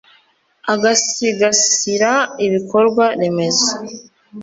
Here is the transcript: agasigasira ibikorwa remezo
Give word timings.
agasigasira 0.73 2.11
ibikorwa 2.45 3.03
remezo 3.21 3.69